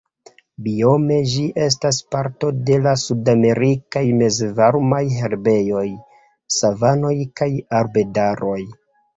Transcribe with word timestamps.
Biome 0.67 1.17
ĝi 1.33 1.43
estas 1.65 1.99
parto 2.15 2.49
de 2.69 2.79
la 2.87 2.93
sudamerikaj 3.03 4.03
mezvarmaj 4.23 5.03
herbejoj, 5.19 5.87
savanoj 6.57 7.15
kaj 7.43 7.51
arbedaroj. 7.83 8.61